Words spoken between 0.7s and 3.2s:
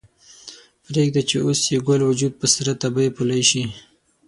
پریږده چې اوس یې ګل وجود په سره تبۍ